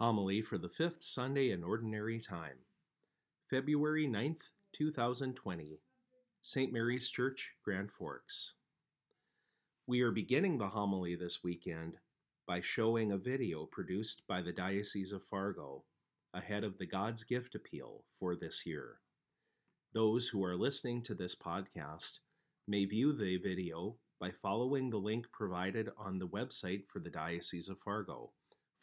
Homily 0.00 0.40
for 0.40 0.56
the 0.56 0.70
fifth 0.70 1.04
Sunday 1.04 1.50
in 1.50 1.62
Ordinary 1.62 2.18
Time, 2.18 2.64
February 3.50 4.08
9th, 4.08 4.48
2020, 4.72 5.78
St. 6.40 6.72
Mary's 6.72 7.10
Church, 7.10 7.52
Grand 7.62 7.92
Forks. 7.92 8.54
We 9.86 10.00
are 10.00 10.10
beginning 10.10 10.56
the 10.56 10.68
homily 10.68 11.16
this 11.16 11.44
weekend 11.44 11.98
by 12.46 12.62
showing 12.62 13.12
a 13.12 13.18
video 13.18 13.66
produced 13.66 14.22
by 14.26 14.40
the 14.40 14.54
Diocese 14.54 15.12
of 15.12 15.22
Fargo 15.22 15.84
ahead 16.32 16.64
of 16.64 16.78
the 16.78 16.86
God's 16.86 17.22
Gift 17.22 17.54
Appeal 17.54 18.04
for 18.18 18.34
this 18.34 18.64
year. 18.64 19.00
Those 19.92 20.28
who 20.28 20.42
are 20.42 20.56
listening 20.56 21.02
to 21.02 21.14
this 21.14 21.34
podcast 21.34 22.20
may 22.66 22.86
view 22.86 23.12
the 23.12 23.36
video 23.36 23.96
by 24.18 24.30
following 24.30 24.88
the 24.88 24.96
link 24.96 25.26
provided 25.30 25.90
on 25.98 26.18
the 26.18 26.28
website 26.28 26.84
for 26.88 27.00
the 27.00 27.10
Diocese 27.10 27.68
of 27.68 27.78
Fargo, 27.78 28.30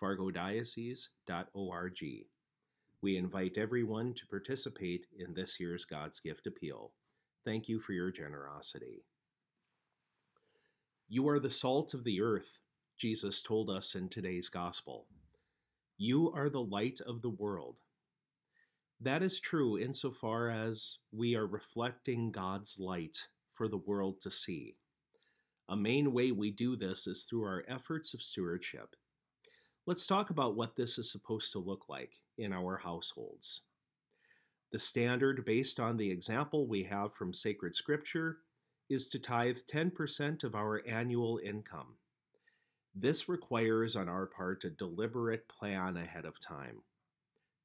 fargodiocese.org. 0.02 2.00
We 3.02 3.16
invite 3.16 3.58
everyone 3.58 4.14
to 4.16 4.26
participate 4.28 5.06
in 5.18 5.34
this 5.34 5.60
year's 5.60 5.86
God's 5.86 6.20
Gift 6.20 6.48
Appeal. 6.48 6.92
Thank 7.46 7.70
you 7.70 7.80
for 7.80 7.94
your 7.94 8.12
generosity. 8.12 9.04
You 11.08 11.28
are 11.30 11.40
the 11.40 11.50
salt 11.50 11.94
of 11.94 12.04
the 12.04 12.22
earth, 12.22 12.60
Jesus 12.98 13.42
told 13.42 13.70
us 13.70 13.96
in 13.96 14.10
today's 14.10 14.50
Gospel. 14.50 15.06
You 15.98 16.32
are 16.36 16.50
the 16.50 16.62
light 16.62 17.00
of 17.06 17.22
the 17.22 17.30
world. 17.30 17.78
That 19.00 19.22
is 19.22 19.40
true 19.40 19.78
insofar 19.78 20.50
as 20.50 20.98
we 21.12 21.36
are 21.36 21.46
reflecting 21.46 22.32
God's 22.32 22.80
light 22.80 23.28
for 23.54 23.68
the 23.68 23.78
world 23.78 24.22
to 24.22 24.32
see. 24.32 24.76
A 25.70 25.76
main 25.76 26.14
way 26.14 26.32
we 26.32 26.50
do 26.50 26.76
this 26.76 27.08
is 27.08 27.24
through 27.24 27.44
our 27.44 27.64
efforts 27.68 28.14
of 28.14 28.22
stewardship. 28.22 28.96
Let's 29.88 30.06
talk 30.06 30.30
about 30.30 30.58
what 30.58 30.76
this 30.76 30.98
is 30.98 31.10
supposed 31.10 31.54
to 31.54 31.60
look 31.60 31.86
like 31.88 32.12
in 32.38 32.52
our 32.52 32.76
households. 32.76 33.62
The 34.74 34.80
standard, 34.80 35.46
based 35.46 35.80
on 35.80 35.96
the 35.96 36.12
example 36.12 36.68
we 36.68 36.84
have 36.84 37.14
from 37.14 37.34
sacred 37.34 37.74
scripture, 37.74 38.40
is 38.90 39.08
to 39.08 39.18
tithe 39.18 39.60
10% 39.74 40.44
of 40.44 40.56
our 40.56 40.82
annual 40.86 41.40
income. 41.42 41.96
This 42.94 43.30
requires 43.30 43.96
on 43.96 44.10
our 44.10 44.26
part 44.26 44.66
a 44.66 44.70
deliberate 44.70 45.48
plan 45.48 45.96
ahead 45.96 46.26
of 46.26 46.38
time. 46.38 46.82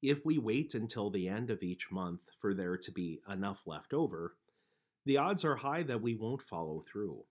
If 0.01 0.25
we 0.25 0.37
wait 0.37 0.75
until 0.75 1.09
the 1.09 1.27
end 1.27 1.49
of 1.49 1.61
each 1.61 1.91
month 1.91 2.29
for 2.39 2.53
there 2.53 2.77
to 2.77 2.91
be 2.93 3.19
enough 3.29 3.63
left 3.65 3.93
over, 3.93 4.37
the 5.05 5.17
odds 5.17 5.43
are 5.43 5.57
high 5.57 5.83
that 5.83 6.01
we 6.01 6.15
won't 6.15 6.41
follow 6.41 6.79
through. 6.79 7.25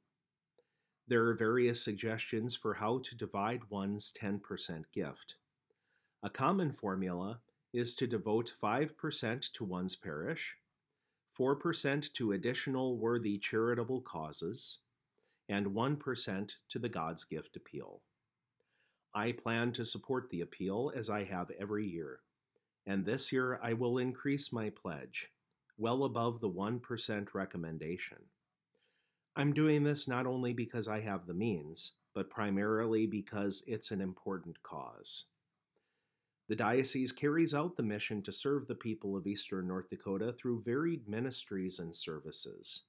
There 1.08 1.26
are 1.26 1.34
various 1.34 1.82
suggestions 1.82 2.54
for 2.54 2.74
how 2.74 2.98
to 2.98 3.16
divide 3.16 3.62
one's 3.68 4.12
10% 4.12 4.84
gift. 4.92 5.36
A 6.22 6.30
common 6.30 6.72
formula 6.72 7.40
is 7.72 7.94
to 7.96 8.06
devote 8.06 8.52
5% 8.62 9.52
to 9.52 9.64
one's 9.64 9.96
parish, 9.96 10.56
4% 11.38 12.12
to 12.12 12.32
additional 12.32 12.98
worthy 12.98 13.38
charitable 13.38 14.02
causes, 14.02 14.78
and 15.48 15.66
1% 15.66 16.52
to 16.68 16.78
the 16.78 16.88
God's 16.88 17.24
Gift 17.24 17.56
Appeal. 17.56 18.02
I 19.14 19.32
plan 19.32 19.72
to 19.72 19.84
support 19.84 20.30
the 20.30 20.40
appeal 20.40 20.92
as 20.94 21.10
I 21.10 21.24
have 21.24 21.50
every 21.58 21.86
year, 21.86 22.20
and 22.86 23.04
this 23.04 23.32
year 23.32 23.58
I 23.62 23.72
will 23.72 23.98
increase 23.98 24.52
my 24.52 24.70
pledge, 24.70 25.28
well 25.76 26.04
above 26.04 26.40
the 26.40 26.48
1% 26.50 27.34
recommendation. 27.34 28.18
I'm 29.34 29.54
doing 29.54 29.82
this 29.82 30.06
not 30.06 30.26
only 30.26 30.52
because 30.52 30.88
I 30.88 31.00
have 31.00 31.26
the 31.26 31.32
means, 31.32 31.92
but 32.14 32.28
primarily 32.28 33.06
because 33.06 33.64
it's 33.66 33.90
an 33.90 34.02
important 34.02 34.62
cause. 34.62 35.24
The 36.48 36.56
diocese 36.56 37.12
carries 37.12 37.54
out 37.54 37.76
the 37.76 37.82
mission 37.82 38.20
to 38.22 38.32
serve 38.32 38.66
the 38.66 38.74
people 38.74 39.16
of 39.16 39.26
eastern 39.26 39.68
North 39.68 39.88
Dakota 39.88 40.34
through 40.34 40.62
varied 40.62 41.08
ministries 41.08 41.78
and 41.78 41.96
services. 41.96 42.82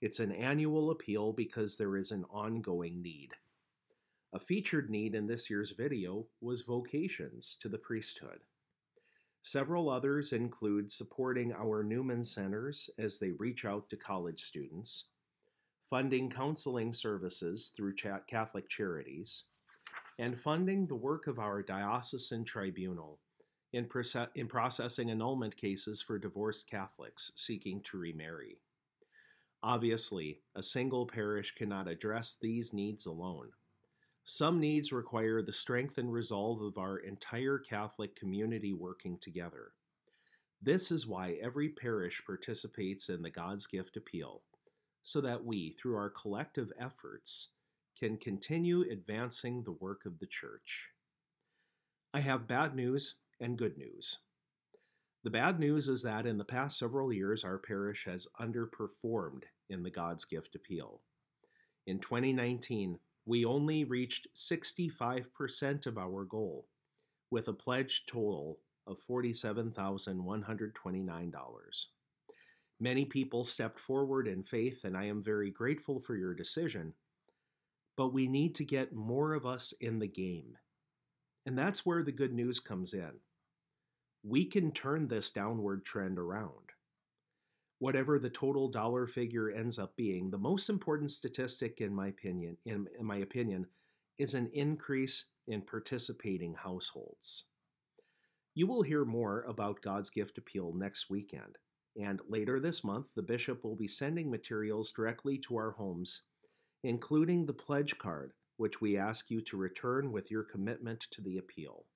It's 0.00 0.18
an 0.18 0.32
annual 0.32 0.90
appeal 0.90 1.34
because 1.34 1.76
there 1.76 1.96
is 1.96 2.10
an 2.10 2.24
ongoing 2.30 3.02
need. 3.02 3.32
A 4.32 4.38
featured 4.38 4.88
need 4.88 5.14
in 5.14 5.26
this 5.26 5.50
year's 5.50 5.72
video 5.72 6.26
was 6.40 6.62
vocations 6.62 7.58
to 7.60 7.68
the 7.68 7.78
priesthood. 7.78 8.40
Several 9.42 9.90
others 9.90 10.32
include 10.32 10.90
supporting 10.90 11.52
our 11.52 11.82
Newman 11.82 12.24
Centers 12.24 12.88
as 12.98 13.18
they 13.18 13.32
reach 13.32 13.64
out 13.64 13.90
to 13.90 13.96
college 13.96 14.40
students, 14.40 15.06
funding 15.88 16.30
counseling 16.30 16.92
services 16.92 17.72
through 17.76 17.94
Catholic 18.28 18.68
Charities, 18.68 19.44
and 20.18 20.38
funding 20.38 20.86
the 20.86 20.94
work 20.94 21.26
of 21.26 21.38
our 21.38 21.62
diocesan 21.62 22.44
tribunal 22.44 23.20
in, 23.72 23.88
in 24.34 24.48
processing 24.48 25.10
annulment 25.10 25.56
cases 25.56 26.02
for 26.02 26.18
divorced 26.18 26.68
Catholics 26.68 27.32
seeking 27.36 27.82
to 27.82 27.98
remarry. 27.98 28.58
Obviously, 29.62 30.40
a 30.54 30.62
single 30.62 31.06
parish 31.06 31.54
cannot 31.54 31.88
address 31.88 32.36
these 32.40 32.72
needs 32.72 33.06
alone. 33.06 33.50
Some 34.24 34.58
needs 34.58 34.92
require 34.92 35.40
the 35.42 35.52
strength 35.52 35.98
and 35.98 36.12
resolve 36.12 36.60
of 36.60 36.78
our 36.78 36.98
entire 36.98 37.58
Catholic 37.58 38.16
community 38.16 38.72
working 38.72 39.18
together. 39.20 39.72
This 40.60 40.90
is 40.90 41.06
why 41.06 41.38
every 41.42 41.68
parish 41.68 42.22
participates 42.24 43.08
in 43.08 43.22
the 43.22 43.30
God's 43.30 43.66
Gift 43.66 43.96
Appeal, 43.96 44.42
so 45.06 45.20
that 45.20 45.44
we, 45.44 45.70
through 45.70 45.94
our 45.94 46.10
collective 46.10 46.72
efforts, 46.80 47.50
can 47.96 48.16
continue 48.16 48.84
advancing 48.90 49.62
the 49.62 49.70
work 49.70 50.04
of 50.04 50.18
the 50.18 50.26
Church. 50.26 50.90
I 52.12 52.18
have 52.18 52.48
bad 52.48 52.74
news 52.74 53.14
and 53.38 53.56
good 53.56 53.78
news. 53.78 54.18
The 55.22 55.30
bad 55.30 55.60
news 55.60 55.88
is 55.88 56.02
that 56.02 56.26
in 56.26 56.38
the 56.38 56.44
past 56.44 56.76
several 56.76 57.12
years, 57.12 57.44
our 57.44 57.56
parish 57.56 58.04
has 58.06 58.26
underperformed 58.40 59.44
in 59.70 59.84
the 59.84 59.90
God's 59.90 60.24
Gift 60.24 60.56
Appeal. 60.56 61.02
In 61.86 62.00
2019, 62.00 62.98
we 63.24 63.44
only 63.44 63.84
reached 63.84 64.26
65% 64.34 65.86
of 65.86 65.98
our 65.98 66.24
goal, 66.24 66.66
with 67.30 67.46
a 67.46 67.52
pledged 67.52 68.08
total 68.08 68.58
of 68.88 68.98
$47,129. 69.08 71.86
Many 72.78 73.04
people 73.06 73.44
stepped 73.44 73.78
forward 73.78 74.28
in 74.28 74.42
faith, 74.42 74.84
and 74.84 74.96
I 74.96 75.04
am 75.04 75.22
very 75.22 75.50
grateful 75.50 75.98
for 75.98 76.14
your 76.14 76.34
decision. 76.34 76.92
But 77.96 78.12
we 78.12 78.28
need 78.28 78.54
to 78.56 78.64
get 78.64 78.94
more 78.94 79.32
of 79.32 79.46
us 79.46 79.72
in 79.80 79.98
the 79.98 80.08
game. 80.08 80.58
And 81.46 81.56
that's 81.56 81.86
where 81.86 82.02
the 82.02 82.12
good 82.12 82.34
news 82.34 82.60
comes 82.60 82.92
in. 82.92 83.12
We 84.22 84.44
can 84.44 84.72
turn 84.72 85.08
this 85.08 85.30
downward 85.30 85.84
trend 85.84 86.18
around. 86.18 86.72
Whatever 87.78 88.18
the 88.18 88.30
total 88.30 88.68
dollar 88.68 89.06
figure 89.06 89.50
ends 89.50 89.78
up 89.78 89.96
being, 89.96 90.30
the 90.30 90.38
most 90.38 90.68
important 90.68 91.10
statistic 91.10 91.80
in 91.80 91.94
my 91.94 92.08
opinion, 92.08 92.56
in, 92.64 92.88
in 92.98 93.06
my 93.06 93.16
opinion, 93.16 93.66
is 94.18 94.34
an 94.34 94.50
increase 94.52 95.26
in 95.46 95.62
participating 95.62 96.54
households. 96.54 97.44
You 98.54 98.66
will 98.66 98.82
hear 98.82 99.04
more 99.04 99.42
about 99.42 99.82
God's 99.82 100.10
Gift 100.10 100.38
Appeal 100.38 100.72
next 100.74 101.08
weekend. 101.10 101.58
And 102.00 102.20
later 102.28 102.60
this 102.60 102.84
month, 102.84 103.14
the 103.14 103.22
bishop 103.22 103.64
will 103.64 103.76
be 103.76 103.88
sending 103.88 104.30
materials 104.30 104.92
directly 104.92 105.38
to 105.38 105.56
our 105.56 105.72
homes, 105.72 106.22
including 106.84 107.46
the 107.46 107.54
pledge 107.54 107.96
card, 107.96 108.32
which 108.58 108.80
we 108.80 108.98
ask 108.98 109.30
you 109.30 109.40
to 109.42 109.56
return 109.56 110.12
with 110.12 110.30
your 110.30 110.42
commitment 110.42 111.06
to 111.12 111.22
the 111.22 111.38
appeal. 111.38 111.86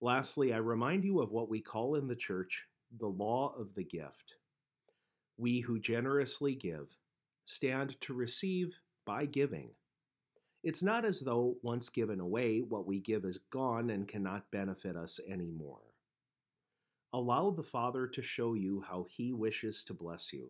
Lastly, 0.00 0.52
I 0.52 0.58
remind 0.58 1.04
you 1.04 1.20
of 1.20 1.30
what 1.30 1.48
we 1.48 1.60
call 1.60 1.94
in 1.94 2.08
the 2.08 2.16
church 2.16 2.66
the 2.98 3.06
law 3.06 3.54
of 3.58 3.74
the 3.74 3.84
gift. 3.84 4.34
We 5.36 5.60
who 5.60 5.80
generously 5.80 6.54
give 6.54 6.88
stand 7.44 8.00
to 8.02 8.14
receive 8.14 8.74
by 9.04 9.26
giving. 9.26 9.70
It's 10.62 10.82
not 10.82 11.04
as 11.04 11.20
though 11.20 11.56
once 11.62 11.88
given 11.88 12.20
away, 12.20 12.60
what 12.60 12.86
we 12.86 13.00
give 13.00 13.24
is 13.24 13.38
gone 13.50 13.90
and 13.90 14.06
cannot 14.06 14.50
benefit 14.52 14.96
us 14.96 15.18
anymore. 15.28 15.91
Allow 17.14 17.50
the 17.50 17.62
Father 17.62 18.06
to 18.06 18.22
show 18.22 18.54
you 18.54 18.84
how 18.88 19.06
He 19.08 19.32
wishes 19.32 19.84
to 19.84 19.94
bless 19.94 20.32
you 20.32 20.48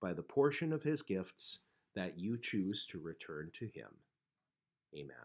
by 0.00 0.12
the 0.14 0.22
portion 0.22 0.72
of 0.72 0.82
His 0.82 1.02
gifts 1.02 1.66
that 1.94 2.18
you 2.18 2.38
choose 2.38 2.86
to 2.86 2.98
return 2.98 3.50
to 3.54 3.66
Him. 3.66 3.88
Amen. 4.96 5.16